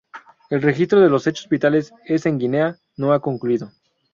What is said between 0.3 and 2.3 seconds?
El registro de los hechos vitales es